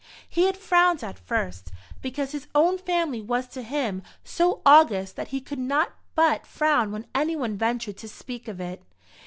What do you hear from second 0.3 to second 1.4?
had frowned at